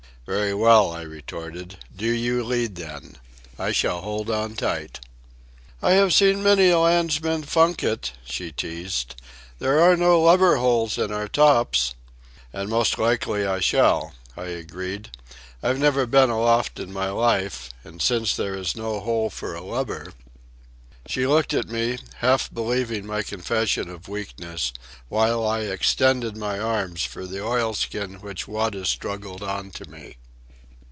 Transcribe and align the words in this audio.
"Very 0.27 0.53
well," 0.53 0.91
I 0.93 1.01
retorted; 1.01 1.79
"do 1.93 2.05
you 2.05 2.41
lead 2.45 2.75
then. 2.75 3.17
I 3.59 3.73
shall 3.73 3.99
hold 4.01 4.29
on 4.31 4.53
tight." 4.53 5.01
"I 5.81 5.91
have 5.93 6.13
seen 6.13 6.41
many 6.41 6.69
a 6.69 6.79
landsman 6.79 7.43
funk 7.43 7.83
it," 7.83 8.13
she 8.23 8.51
teased. 8.53 9.15
"There 9.59 9.81
are 9.81 9.97
no 9.97 10.21
lubber 10.21 10.55
holes 10.55 10.97
in 10.97 11.11
our 11.11 11.27
tops." 11.27 11.95
"And 12.53 12.69
most 12.69 12.97
likely 12.97 13.45
I 13.45 13.59
shall," 13.59 14.13
I 14.37 14.45
agreed. 14.45 15.09
"I've 15.61 15.79
never 15.79 16.05
been 16.05 16.29
aloft 16.29 16.79
in 16.79 16.93
my 16.93 17.09
life, 17.09 17.69
and 17.83 18.01
since 18.01 18.33
there 18.33 18.55
is 18.55 18.73
no 18.73 19.01
hole 19.01 19.29
for 19.29 19.53
a 19.53 19.61
lubber." 19.63 20.13
She 21.07 21.25
looked 21.27 21.53
at 21.53 21.67
me, 21.67 21.97
half 22.17 22.53
believing 22.53 23.05
my 23.07 23.21
confession 23.23 23.89
of 23.89 24.07
weakness, 24.07 24.71
while 25.09 25.45
I 25.45 25.61
extended 25.61 26.37
my 26.37 26.57
arms 26.59 27.03
for 27.03 27.25
the 27.25 27.43
oilskin 27.43 28.21
which 28.21 28.47
Wada 28.47 28.85
struggled 28.85 29.41
on 29.43 29.71
to 29.71 29.89
me. 29.89 30.17